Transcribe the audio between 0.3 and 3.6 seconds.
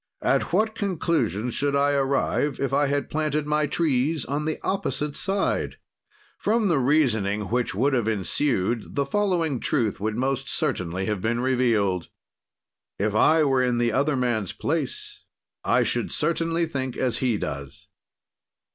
what conclusions should I arrive, if I had planted